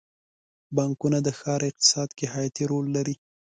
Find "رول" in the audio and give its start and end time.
2.71-2.85